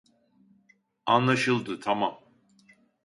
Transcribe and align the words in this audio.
Anlaşıldı 1.05 1.79
tamam 1.79 2.19